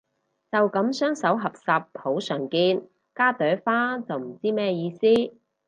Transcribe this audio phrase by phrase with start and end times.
[0.51, 4.99] 就噉雙手合十好常見，加朵花就唔知咩意思